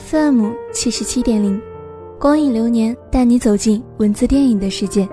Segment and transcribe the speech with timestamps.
[0.00, 1.60] FM 七十七点零，
[2.18, 5.06] 光影流年带你走进文字电影的世界。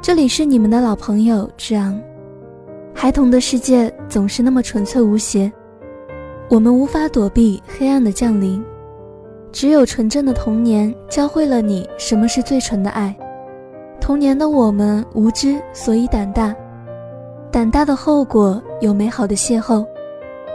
[0.00, 2.00] 这里是你们的老朋友志昂。
[2.94, 5.52] 孩童的世界总是那么纯粹无邪，
[6.48, 8.64] 我们无法躲避黑暗的降临。
[9.52, 13.14] 只有纯正的童年教会了你什么是最纯的爱。
[14.00, 16.56] 童年的我们无知，所以胆大。
[17.52, 19.84] 胆大的后果有美好的邂逅，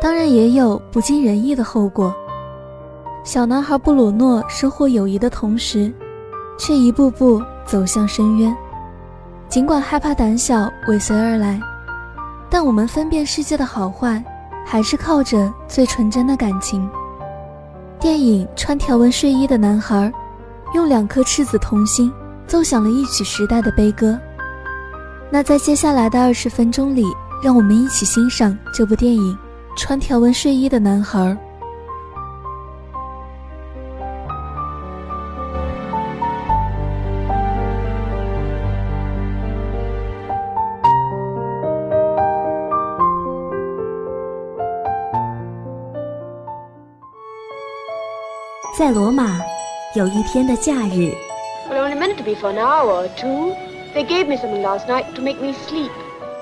[0.01, 2.11] 当然也有不尽人意的后果。
[3.23, 5.89] 小男孩布鲁诺收获友谊的同时，
[6.59, 8.53] 却一步步走向深渊。
[9.47, 11.57] 尽管害怕、胆小尾随而来，
[12.49, 14.21] 但我们分辨世界的好坏，
[14.65, 16.89] 还是靠着最纯真的感情。
[17.97, 20.11] 电影《穿条纹睡衣的男孩》，
[20.75, 22.11] 用两颗赤子童心
[22.45, 24.19] 奏响了一曲时代的悲歌。
[25.31, 27.05] 那在接下来的二十分钟里，
[27.41, 29.33] 让我们一起欣赏这部电影
[29.79, 31.19] 《穿条纹睡衣的男孩》。
[48.83, 49.39] 在罗马，
[49.95, 51.09] 有一天的假日。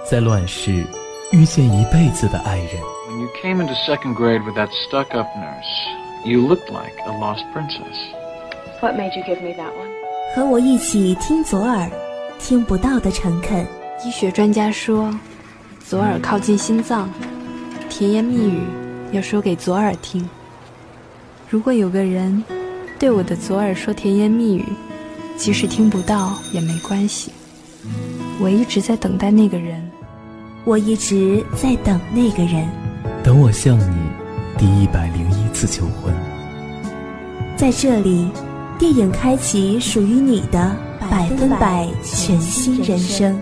[0.10, 0.84] 在乱世，
[1.32, 2.82] 遇见一辈子的爱人。
[3.08, 7.96] When you came into second grade with that stuck-up nurse, you looked like a lost princess.
[8.82, 9.92] What made you give me that one?
[10.36, 11.92] 和我一起听左耳，
[12.40, 13.64] 听不到的诚恳。
[14.04, 15.14] 医学专家说，
[15.88, 17.08] 左耳靠近心脏，
[17.88, 18.64] 甜言蜜语
[19.12, 20.28] 要说给左耳听。
[21.52, 22.42] 如果有个人
[22.98, 24.64] 对我的左耳说甜言蜜语，
[25.36, 27.30] 即使听不到也没关系。
[28.40, 29.92] 我一直在等待那个人，
[30.64, 32.70] 我一直在等那个人，
[33.22, 33.98] 等我向你
[34.58, 36.14] 第一百零一次求婚。
[37.58, 38.30] 在这里，
[38.80, 40.74] 电影开启属于你的
[41.10, 43.38] 百分百全新人生。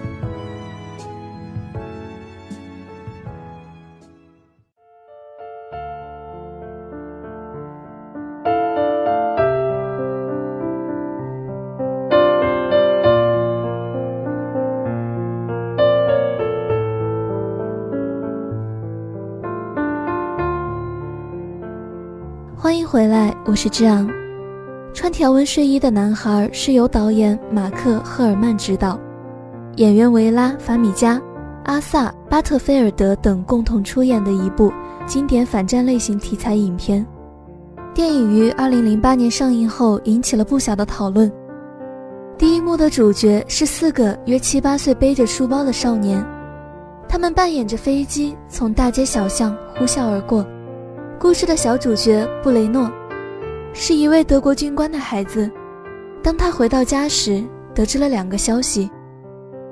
[23.45, 24.09] 我是志昂。
[24.93, 28.99] 穿条纹睡衣的男孩是由导演马克·赫尔曼执导，
[29.77, 31.21] 演员维拉·法米加、
[31.65, 34.71] 阿萨·巴特菲尔德等共同出演的一部
[35.05, 37.05] 经典反战类型题材影片。
[37.93, 41.31] 电影于2008年上映后引起了不小的讨论。
[42.37, 46.25] 第一幕的主角是四个约七八岁背着书包的少年，
[47.07, 50.45] 他们扮演着飞机从大街小巷呼啸而过。
[51.19, 52.89] 故事的小主角布雷诺，
[53.81, 55.49] 是一位德国军官的孩子。
[56.21, 57.41] 当他回到家时，
[57.73, 58.91] 得知了两个消息：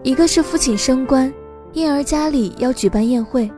[0.02, 1.32] 一个是父亲升官，
[1.74, 3.52] 因而家里要举办宴会；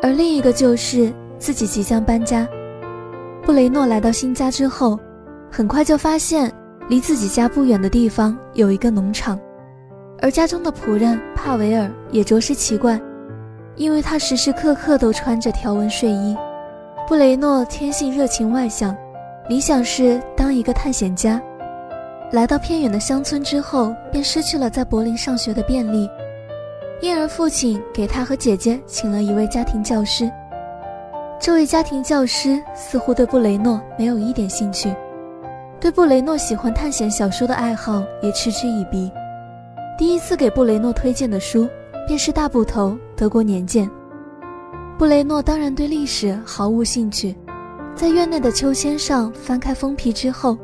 [0.00, 2.46] 而另一个就是自己即将搬家。
[3.42, 4.96] 布雷诺来到新家之后，
[5.50, 6.52] 很快就发现
[6.88, 9.36] 离自己家不远的地方有一个农场，
[10.22, 12.98] 而家中的仆人帕维尔也着实奇怪，
[13.74, 16.36] 因为他时时刻刻都穿着条纹睡衣。
[17.08, 18.96] 布雷诺天性热情外向，
[19.48, 21.40] 理想是当一个探险家。
[22.32, 26.08] 来到偏远的乡村之后，便失去了在柏林上学的便利，
[27.02, 30.30] 因而父亲给他和姐姐请了一位家庭教师。
[31.38, 34.94] 这位家庭教师似乎对布雷诺没有一点兴趣，
[35.78, 39.12] 对布雷诺喜欢探险小说的爱好也嗤之以鼻。
[39.98, 41.68] 第一次给布雷诺推荐的书
[42.06, 43.86] 便是大部头《德国年鉴》。
[44.98, 47.36] 布雷诺当然对历史毫无兴趣，
[47.94, 50.58] 在院内的秋千上翻开封皮之后，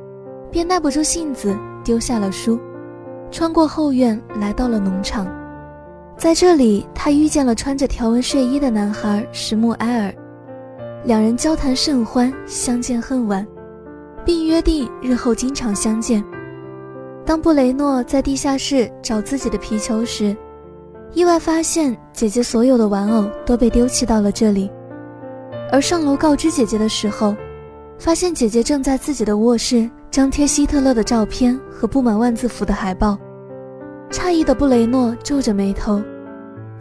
[0.51, 2.59] 便耐不住性子丢下了书，
[3.31, 5.27] 穿过后院来到了农场。
[6.17, 10.13] 在这里，他遇见了穿着条纹睡衣的男孩石木埃尔。
[11.05, 13.47] 两人交谈甚欢，相见恨晚，
[14.25, 16.23] 并约定日后经常相见。
[17.25, 20.37] 当布雷诺在地下室找自己的皮球时，
[21.15, 24.69] 意外发现姐姐所有的玩偶都被丢弃到了这里。
[25.73, 27.35] 而上楼告知姐姐的时候，
[27.99, 33.19] 发现姐姐正在自己的卧室张贴希特勒的照片和布满万字符的海报。
[34.11, 36.03] 诧异的布雷诺皱着眉头，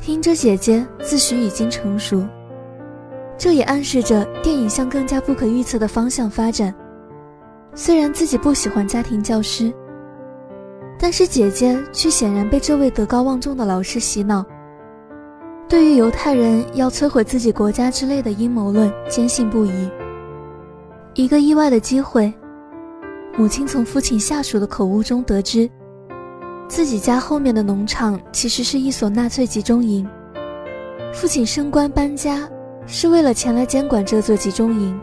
[0.02, 2.26] 听着姐姐自诩已经成熟。
[3.38, 6.74] 这也暗示着电影向更加不可预测的方向发展。
[7.76, 9.72] 虽然自己不喜欢家庭教师，
[10.98, 14.44] 但是姐姐却显然被这位德高望重的老师洗脑，
[15.70, 19.90] 对于犹太人要摧毁自己国家之类的阴谋论坚信不疑。
[21.14, 22.34] 一个意外的机会，
[23.38, 25.70] 母亲从父亲下属的口误中得知，
[26.68, 30.06] 自己家后面的农场其实是一所纳粹集中营。
[31.14, 32.50] 父亲升官搬家。
[32.92, 35.00] 是为了前来监管这座集中营，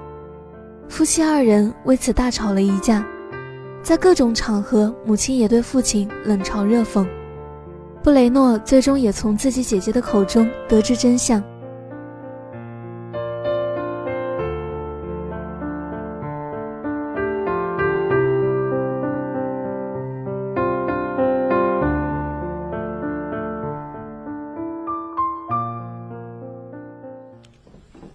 [0.89, 3.07] 夫妻二人为此大吵了一架，
[3.81, 7.07] 在各种场合，母亲也对父亲冷嘲热讽。
[8.07, 11.43] 布雷诺最终也从自己姐姐的口中得知真相。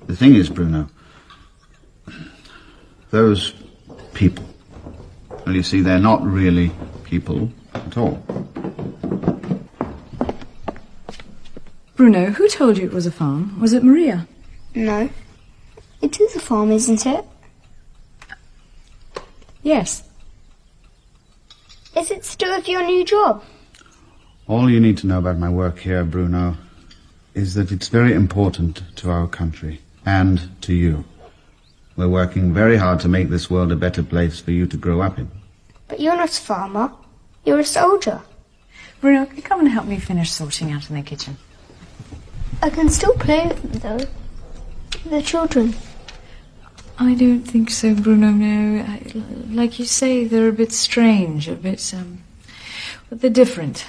[0.08, 0.88] The thing is, Bruno,
[3.12, 3.52] those
[4.14, 4.46] people,
[5.46, 6.72] well, you see, they're not really
[7.04, 8.41] people at all.
[12.02, 13.60] Bruno, who told you it was a farm?
[13.60, 14.28] Was it Maria?
[14.74, 15.08] No.
[16.02, 17.24] It is a farm, isn't it?
[19.62, 20.02] Yes.
[21.96, 23.44] Is it still with your new job?
[24.48, 26.58] All you need to know about my work here, Bruno,
[27.36, 31.06] is that it's very important to our country and to you.
[31.98, 35.02] We're working very hard to make this world a better place for you to grow
[35.02, 35.30] up in.
[35.88, 36.94] But you're not a farmer.
[37.46, 38.24] You're a soldier.
[39.02, 41.38] Bruno, can you come and help me finish sorting out in the kitchen?
[42.64, 45.10] I can still play with them, though.
[45.10, 45.76] The children.
[47.00, 48.84] I don't think so, Bruno, no.
[48.84, 49.02] I,
[49.50, 52.22] like you say, they're a bit strange, a bit, um,
[53.10, 53.86] but they're different.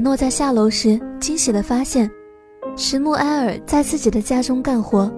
[0.00, 2.10] 雷诺在下楼时惊喜地发现，
[2.74, 5.12] 石木埃尔在自己的家中干活。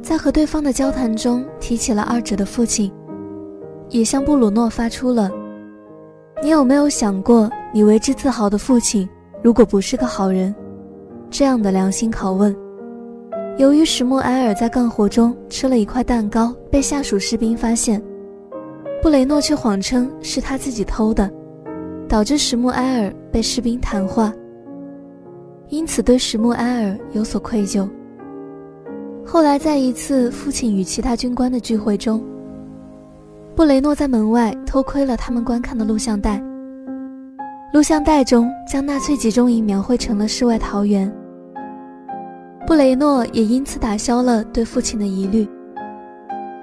[0.00, 2.92] 在和对方的交谈中提起了二者的父亲，
[3.88, 5.28] 也向布鲁诺发出了
[6.40, 9.08] “你有没有想过，你为之自豪的父亲
[9.42, 10.54] 如果不是个好人”
[11.28, 12.54] 这样的良心拷问。
[13.58, 18.00] 由于石木埃尔在干活中吃了一块蛋糕，被下属士兵发现，
[19.02, 21.28] 布雷诺却谎称是他自己偷的。
[22.06, 24.32] 导致石木埃尔被士兵谈话，
[25.68, 27.90] 因此对石木埃尔有所愧疚。
[29.26, 32.22] 后来在一次父亲与其他军官的聚会中，
[33.56, 36.40] 布雷诺在门外偷窥了他们观看的录像带。
[37.72, 41.12] 录像带中将纳粹集中营描绘成了世外桃源。
[42.68, 45.44] 布雷诺也因此打消了对父亲的疑虑，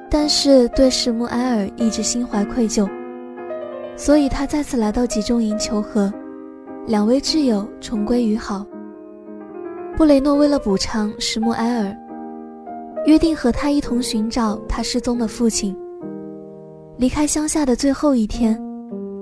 [0.10, 2.90] 但是对石木埃尔一直心怀愧疚。
[3.98, 6.10] 所以他再次来到集中营求和，
[6.88, 8.66] 两位挚友重归于好。
[9.96, 11.96] 布雷诺为了补偿石木埃尔，
[13.06, 15.78] 约定和他一同寻找他失踪的父亲。
[16.98, 18.60] 离开乡下的最后一天，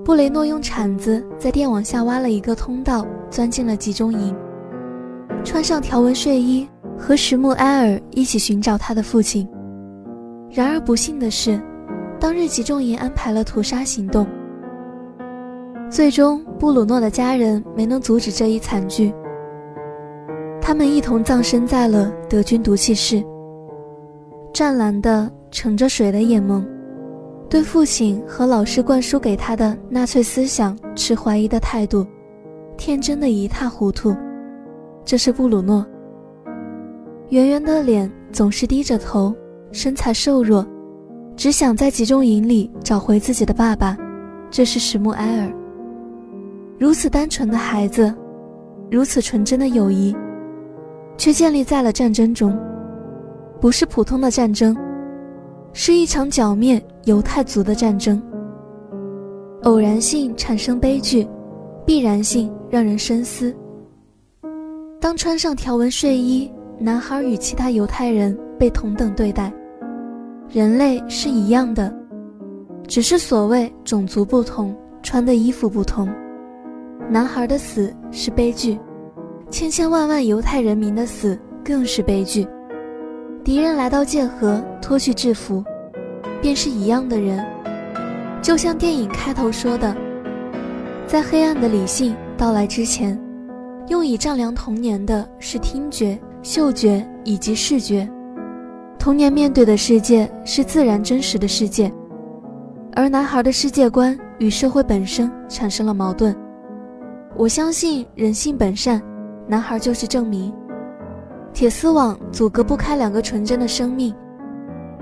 [0.06, 4.34] 布雷诺用铲子在电网下挖了一个通道，钻进了集中营，
[5.44, 9.48] 穿上条纹睡衣，和石木埃尔一起寻找他的父亲。
[10.50, 11.62] 然而不幸的是，
[12.20, 14.26] 当日集中营安排了屠杀行动。
[15.90, 19.12] 最终，布鲁诺的家人没能阻止这一惨剧。
[20.62, 23.24] 他们一同葬身在了德军毒气室。
[24.54, 26.64] 湛蓝的、盛着水的眼眸，
[27.50, 32.06] 对父亲和老师灌输给他的纳粹思想持怀疑的态度，
[32.78, 34.16] 天真的一塌糊涂。
[35.04, 35.84] 这是布鲁诺。
[37.30, 39.34] 圆圆的脸总是低着头，
[39.72, 40.64] 身材瘦弱，
[41.36, 43.98] 只想在集中营里找回自己的爸爸。
[44.52, 45.59] 这是史穆埃尔。
[46.80, 48.12] 如此单纯的孩子，
[48.90, 50.16] 如此纯真的友谊，
[51.18, 52.58] 却建立在了战争中。
[53.60, 54.74] 不是普通的战争，
[55.74, 58.22] 是一场剿灭犹太族的战争。
[59.64, 61.28] 偶然性产生悲剧，
[61.86, 63.54] 必然性让人深思。
[65.02, 69.52] 当穿上条纹睡衣，男孩与其他犹太人被同等对待，
[70.50, 71.94] 人类是一样的，
[72.88, 76.08] 只是所谓种族不同，穿的衣服不同。
[77.12, 78.80] 男孩的死是悲剧，
[79.50, 82.48] 千千万万犹太人民的死更是悲剧。
[83.44, 85.64] 敌人来到界河，脱去制服，
[86.40, 87.44] 便是一样的人。
[88.44, 89.98] 就像电影开头说的，
[91.08, 93.20] 在黑暗的理性到来之前，
[93.88, 98.08] 用以丈量童年的是听觉、嗅觉以及视觉。
[99.00, 101.92] 童年面对的世界是自然真实的世界，
[102.94, 106.36] 而男孩的世界观与社会本身产生了矛盾。
[107.40, 109.02] 我相信人性本善，
[109.48, 110.54] 男孩就是证明。
[111.54, 114.14] 铁丝网阻隔不开两个纯真的生命，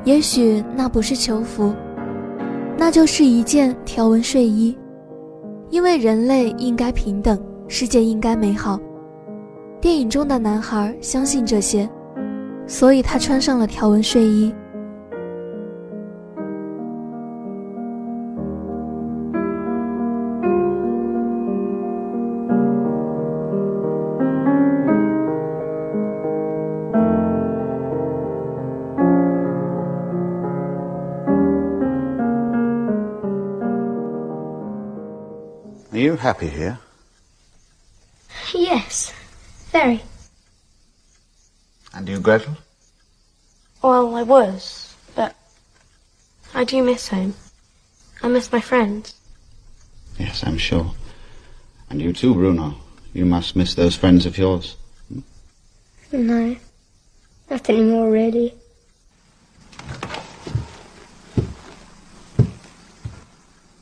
[0.03, 1.73] 也许那不是囚服。
[2.77, 4.77] 那就是一件条纹睡衣，
[5.71, 8.79] 因为人类应该平等，世界应该美好。
[9.81, 11.89] 电影中的男孩相信这些，
[12.67, 14.53] 所以他穿上了条纹睡衣。
[36.17, 36.79] You happy here?
[38.51, 39.13] Yes,
[39.71, 40.01] very.
[41.93, 42.57] And you, Gretel?
[43.83, 45.35] Well, I was, but
[46.55, 47.35] I do miss home.
[48.23, 49.13] I miss my friends.
[50.17, 50.91] Yes, I'm sure.
[51.91, 52.73] And you too, Bruno.
[53.13, 54.75] You must miss those friends of yours.
[56.11, 56.55] No,
[57.47, 58.55] not anymore, really.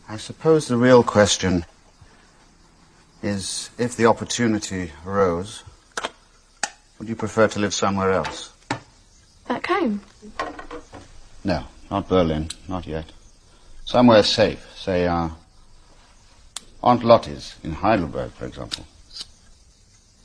[0.10, 1.66] I suppose the real question
[3.26, 5.64] is if the opportunity arose,
[7.00, 8.54] would you prefer to live somewhere else?
[9.48, 10.00] Back home?
[11.44, 13.06] No, not Berlin, not yet.
[13.84, 15.30] Somewhere safe, say, uh,
[16.84, 18.86] Aunt Lottie's in Heidelberg, for example.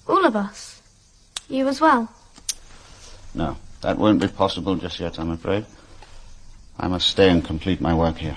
[0.07, 0.83] All of us?
[1.49, 2.13] You as well?
[3.35, 5.65] No, that won't be possible just yet, I'm afraid.
[6.79, 8.37] I must stay and complete my work here.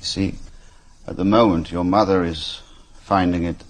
[0.00, 0.34] See,
[1.07, 2.61] at the moment your mother is
[3.01, 3.63] finding it.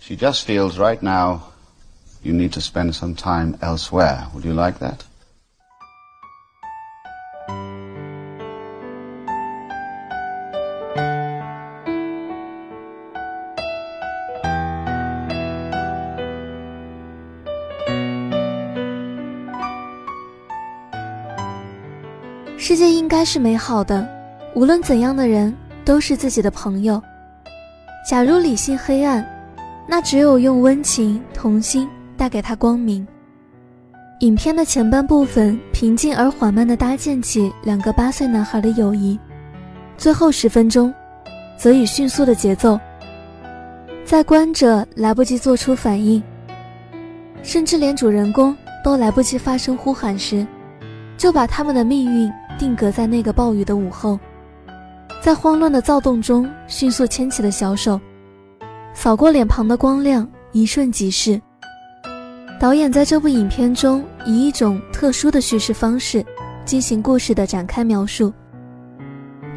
[0.00, 1.52] She just feels right now
[2.22, 4.26] you need to spend some time elsewhere.
[4.34, 5.04] Would you like that?
[22.58, 24.13] 世界应该是美好的，
[24.55, 27.01] 无论怎样的人都是自己的朋友。
[28.09, 29.23] 假如理性黑暗，
[29.85, 33.05] 那只有用温情、童心带给他光明。
[34.21, 39.19] 影片的前半部分平静而缓慢地搭建起两个八岁男孩的友谊，
[39.97, 40.93] 最后十分钟，
[41.57, 42.79] 则以迅速的节奏，
[44.05, 46.23] 在观者来不及做出反应，
[47.43, 50.47] 甚至连主人公都来不及发声呼喊时，
[51.17, 54.17] 就把他们的命运定格在那个暴雨的午后，
[55.21, 57.99] 在慌乱的躁动中迅速牵起了小手，
[58.93, 61.41] 扫过脸庞的光亮，一瞬即逝。
[62.59, 66.25] 导演在这部影片中以一种特殊的叙事方式
[66.63, 68.31] 进行故事的展开描述。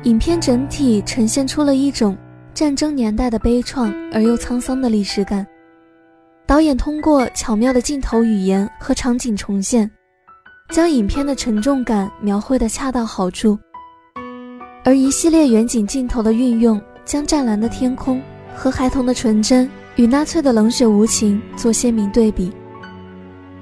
[0.04, 2.16] 影片整体呈现出了一种
[2.54, 5.46] 战争年代的悲怆而又沧桑的历史感。
[6.46, 9.88] 导演通过巧妙的镜头语言和场景重现，
[10.70, 13.58] 将影片的沉重感描绘得恰到好处。
[14.88, 18.22] 而一系列远景镜头的运用，将湛蓝的天空
[18.56, 22.50] 和孩童的纯真与纳粹的冷血无情做鲜明对比。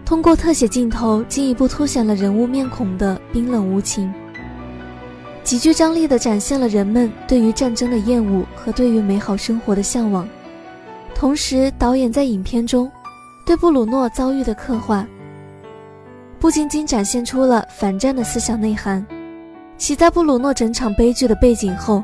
[0.04, 4.08] 通过特写镜头，进一步凸显了人物面孔的冰冷无情，
[5.42, 10.28] 极具张力地展现了人们对于战争的厌恶和对于美好生活的向往。
[11.12, 12.88] 同时，导演在影片中
[13.44, 15.04] 对布鲁诺遭遇的刻画，
[16.38, 19.04] 不仅仅展现出了反战的思想内涵，
[19.78, 22.02] 其在布鲁诺整场悲剧的背景后，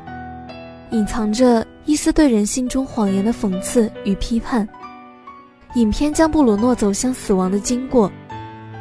[0.90, 4.68] 隐藏着一丝对人性中谎言的讽刺与批判。
[5.74, 8.12] 影片将布鲁诺走向死亡的经过，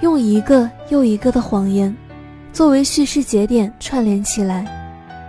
[0.01, 1.95] 用一个又一个的谎言
[2.51, 4.65] 作为叙事节点串联起来。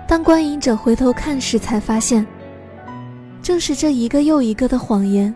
[0.09, 2.27] 当观影者回头看时，才发现，
[3.41, 5.33] 正是这一个又一个的谎言，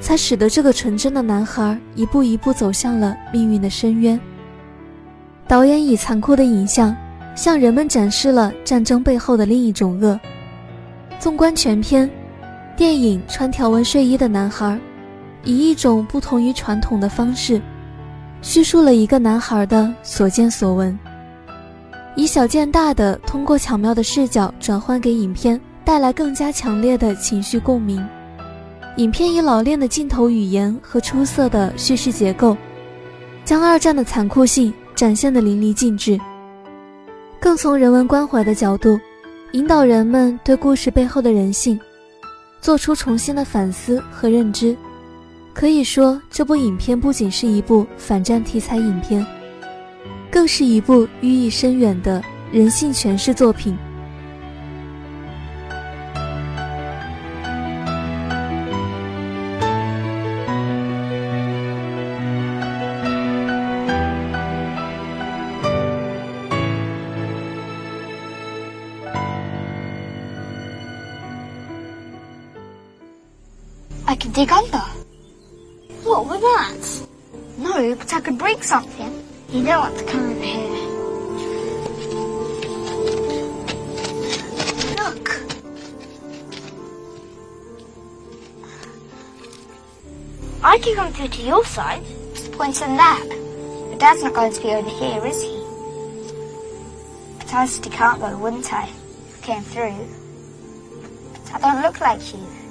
[0.00, 4.18] 才使得这个纯真的男孩一步一步走向了命运的深渊。
[5.46, 6.94] 导演以残酷的影像
[7.34, 10.18] 向人们展示了战争背后的另一种恶。
[11.18, 12.10] 纵观全片，
[12.76, 14.66] 电影《穿条纹睡衣的男孩》
[15.42, 17.60] 以一种不同于传统的方式，
[18.42, 20.98] 叙述了一个男孩的所见所闻，
[22.14, 28.04] 以小见大的通过巧妙的视角转换给影片带来更加强烈的情绪共鸣。
[28.96, 32.56] 影片以老练的镜头语言和出色的叙事结构，
[33.44, 36.18] 将二战的残酷性展现得淋漓尽致，
[37.44, 38.98] 更从人文关怀的角度。
[39.52, 41.78] 引导人们对故事背后的人性
[42.58, 44.74] 做出重新的反思和认知。
[45.52, 49.24] 可以说，这部影片不仅是一部反战题材影片，
[50.30, 53.76] 更是一部寓意深远的人性诠释作品。
[74.32, 74.78] Dig under.
[76.02, 77.06] What with that?
[77.58, 79.22] No, but I could break something.
[79.50, 80.70] You don't want to come over here.
[84.96, 85.28] Look.
[90.62, 92.02] I could come through to your side.
[92.32, 93.26] Just point on that.
[93.90, 95.62] But Dad's not going to be over here, is he?
[97.38, 98.88] But I said he can't go, wouldn't I?
[98.88, 100.08] If I came through.
[101.34, 102.63] But I don't look like you.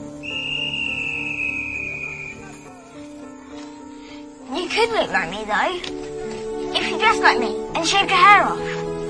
[4.74, 6.74] Could look like me, though.
[6.74, 8.60] If you dressed like me and shaved your hair off.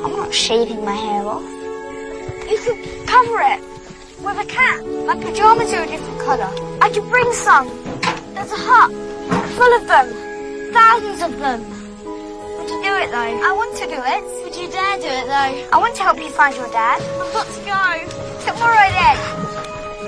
[0.03, 1.41] I'm not shaving my hair off.
[2.51, 3.61] You could cover it
[4.19, 4.83] with a cap.
[5.07, 6.51] My pajamas are a different colour.
[6.81, 7.67] I could bring some.
[8.35, 8.91] There's a hut
[9.55, 10.11] full of them.
[10.73, 11.61] Thousands of them.
[12.59, 13.31] Would you do it, though?
[13.47, 14.23] I want to do it.
[14.43, 15.53] Would you dare do it, though?
[15.71, 16.99] I want to help you find your dad.
[16.99, 17.87] I've got to go.
[18.51, 19.17] Tomorrow, then.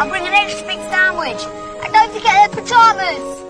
[0.01, 1.39] I'll bring an extra big sandwich.
[1.79, 3.44] And don't forget the pajamas.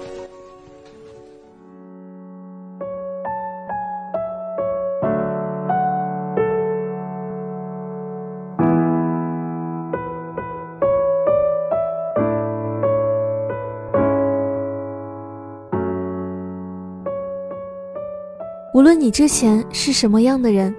[18.86, 20.72] 无论你之前是什么样的人，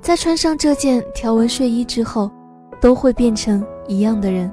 [0.00, 2.28] 在穿上这件条纹睡衣之后，
[2.80, 4.52] 都会变成一样的人。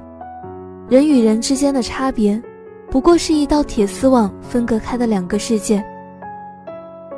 [0.88, 2.40] 人与人之间的差别，
[2.88, 5.84] 不过是一道铁丝网分隔开的两个世界。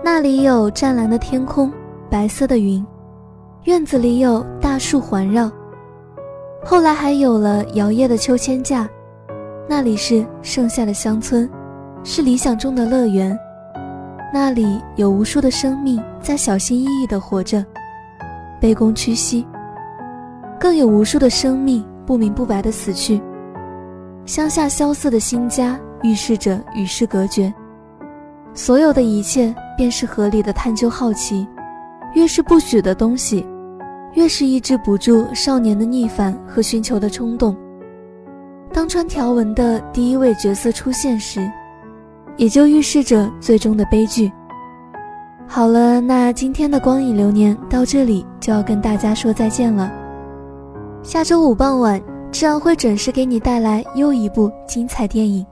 [0.02, 1.70] 那里有湛蓝的天空，
[2.08, 2.82] 白色的云，
[3.64, 5.52] 院子里有大树环绕。
[6.64, 8.88] 后来还有了摇曳的秋千架，
[9.68, 11.46] 那里是盛夏的乡村，
[12.04, 13.38] 是理想中的乐园。
[14.30, 17.64] 那里有无数的生命在小心翼翼地活着，
[18.60, 19.42] 卑躬屈膝；
[20.60, 23.20] 更有无数的生命不明不白地死去。
[24.26, 27.52] 乡下萧瑟的新家预示着与世隔绝。
[28.52, 31.48] 所有的一切便是合理的探究好奇，
[32.12, 33.46] 越是不许的东西，
[34.12, 37.56] 越是抑制不住少年的逆反和寻求的冲动。
[38.74, 41.50] 当穿条纹的第一位角色出现时。
[42.38, 44.32] 也就预示着最终的悲剧。
[45.46, 49.92] 好了，那今天的光影流年到这里就要跟大家说再见了。
[51.02, 55.44] 下周五傍晚，志昂会准时给你带来又一部精彩电影。